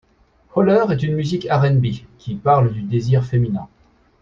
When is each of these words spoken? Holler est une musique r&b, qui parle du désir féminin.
Holler 0.55 0.83
est 0.91 1.03
une 1.03 1.13
musique 1.13 1.45
r&b, 1.47 1.85
qui 2.17 2.33
parle 2.33 2.73
du 2.73 2.81
désir 2.81 3.23
féminin. 3.23 3.67